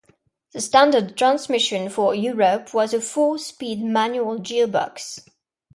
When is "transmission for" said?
1.15-2.15